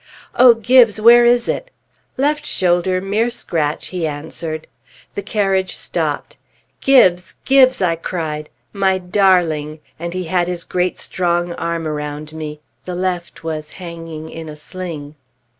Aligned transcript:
"O 0.35 0.55
Gibbes, 0.55 0.99
where 0.99 1.25
is 1.25 1.47
it?" 1.47 1.69
"Left 2.17 2.43
shoulder; 2.43 2.99
mere 3.01 3.29
scratch," 3.29 3.89
he 3.89 4.07
answered. 4.07 4.65
The 5.13 5.21
carriage 5.21 5.75
stopped, 5.75 6.37
"Gibbes! 6.83 7.35
Gibbes!" 7.45 7.83
I 7.83 7.97
cried. 7.97 8.49
"My 8.73 8.97
darling!" 8.97 9.79
and 9.99 10.15
he 10.15 10.23
had 10.23 10.47
his 10.47 10.63
great 10.63 10.97
strong 10.97 11.53
arm 11.53 11.87
around 11.87 12.33
me; 12.33 12.61
the 12.85 12.95
left 12.95 13.43
was 13.43 13.73
hanging 13.73 14.31
in 14.31 14.49
a 14.49 14.55
sling. 14.55 15.13